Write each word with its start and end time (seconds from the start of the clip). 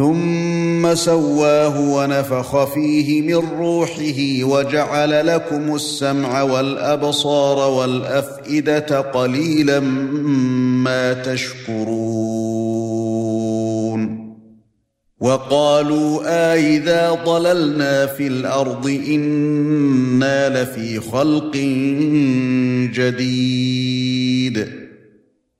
ثم 0.00 0.94
سواه 0.94 1.80
ونفخ 1.80 2.64
فيه 2.64 3.22
من 3.22 3.48
روحه 3.58 4.44
وجعل 4.44 5.26
لكم 5.26 5.74
السمع 5.74 6.42
والأبصار 6.42 7.70
والأفئدة 7.70 9.00
قليلا 9.00 9.80
ما 9.80 11.12
تشكرون. 11.12 11.90
وقالوا 15.20 16.20
آئذا 16.52 17.08
آه 17.08 17.24
ضللنا 17.24 18.06
في 18.06 18.26
الأرض 18.26 18.86
إنا 19.08 20.62
لفي 20.62 21.00
خلق 21.00 21.56
جديد. 22.94 24.89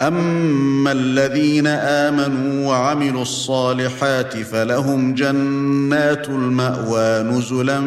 اما 0.00 0.92
الذين 0.92 1.66
امنوا 1.66 2.68
وعملوا 2.68 3.22
الصالحات 3.22 4.36
فلهم 4.36 5.14
جنات 5.14 6.28
الماوى 6.28 7.22
نزلا 7.22 7.80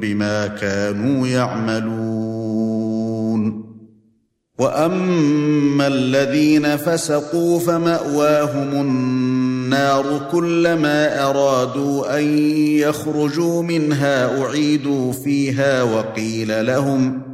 بما 0.00 0.46
كانوا 0.46 1.26
يعملون 1.26 2.74
واما 4.58 5.86
الذين 5.86 6.76
فسقوا 6.76 7.60
فماواهم 7.60 8.80
النار 8.80 10.28
كلما 10.32 11.30
ارادوا 11.30 12.18
ان 12.18 12.38
يخرجوا 12.78 13.62
منها 13.62 14.42
اعيدوا 14.42 15.12
فيها 15.12 15.82
وقيل 15.82 16.66
لهم 16.66 17.33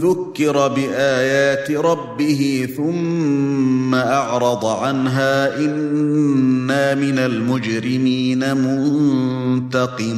ذكر 0.00 0.68
بآيات 0.68 1.70
ربه 1.70 2.68
ثم 2.76 3.94
أعرض 3.94 4.64
عنها 4.64 5.58
إنا 5.58 6.94
من 6.94 7.18
المجرمين 7.18 8.56
منتقمون. 8.56 10.16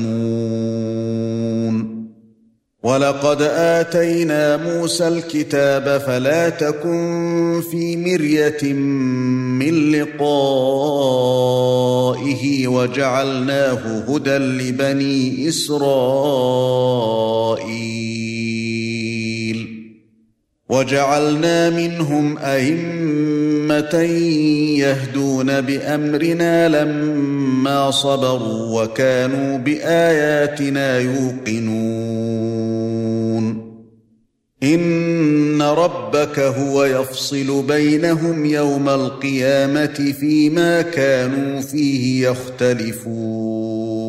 ولقد 2.82 3.42
آتينا 3.42 4.56
موسى 4.56 5.08
الكتاب 5.08 6.00
فلا 6.06 6.48
تكن 6.48 7.62
في 7.70 7.96
مرية 7.96 8.72
من 8.72 9.92
لقائه 9.92 10.28
وجعلناه 12.68 14.04
هدى 14.08 14.36
لبني 14.36 15.48
إسرائيل. 15.48 15.78
وجعلنا 20.68 21.70
منهم 21.70 22.38
أئمة 22.38 24.02
يهدون 24.78 25.60
بأمرنا 25.60 26.68
لما 26.68 27.90
صبروا 27.90 28.82
وكانوا 28.82 29.58
بآياتنا 29.58 30.98
يوقنون. 30.98 32.48
إن 34.62 35.62
ربك 35.62 36.38
هو 36.38 36.84
يفصل 36.84 37.62
بينهم 37.62 38.44
يوم 38.44 38.88
القيامة 38.88 40.14
فيما 40.20 40.82
كانوا 40.82 41.60
فيه 41.60 42.28
يختلفون. 42.28 44.07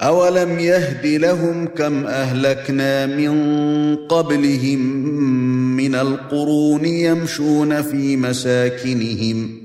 اولم 0.00 0.58
يهد 0.58 1.06
لهم 1.06 1.66
كم 1.66 2.06
اهلكنا 2.06 3.06
من 3.06 3.96
قبلهم 3.96 4.80
من 5.76 5.94
القرون 5.94 6.84
يمشون 6.84 7.82
في 7.82 8.16
مساكنهم 8.16 9.64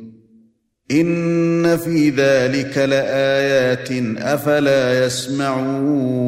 ان 0.91 1.77
في 1.77 2.09
ذلك 2.09 2.77
لايات 2.77 3.89
افلا 4.17 5.05
يسمعون 5.05 6.19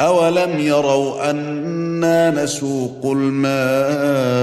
اولم 0.00 0.58
يروا 0.58 1.30
أنا 1.30 2.44
نسوق 2.44 3.06
الماء 3.06 4.42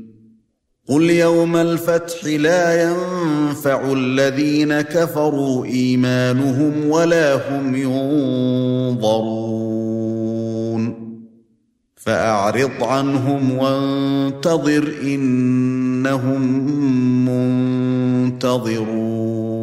قل 0.91 1.09
يوم 1.09 1.55
الفتح 1.55 2.25
لا 2.25 2.83
ينفع 2.83 3.93
الذين 3.93 4.81
كفروا 4.81 5.65
ايمانهم 5.65 6.89
ولا 6.89 7.35
هم 7.35 7.75
ينظرون 7.75 9.21
فاعرض 11.95 12.83
عنهم 12.83 13.57
وانتظر 13.57 14.93
انهم 15.03 16.41
منتظرون 17.25 19.60